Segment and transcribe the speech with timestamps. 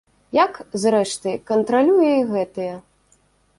[0.37, 0.53] Як,
[0.85, 2.73] зрэшты, кантралюе і гэтыя.